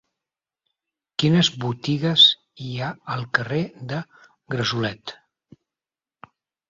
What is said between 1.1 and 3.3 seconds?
Quines botigues hi ha al